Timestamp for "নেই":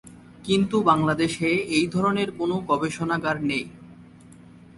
3.43-3.65